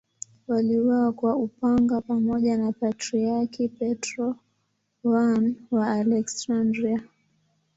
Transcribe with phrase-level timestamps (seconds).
[0.47, 4.35] Waliuawa kwa upanga pamoja na Patriarki Petro
[5.05, 7.01] I wa Aleksandria.